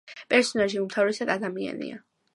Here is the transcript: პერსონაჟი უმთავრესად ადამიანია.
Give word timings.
პერსონაჟი 0.33 0.81
უმთავრესად 0.85 1.33
ადამიანია. 1.37 2.03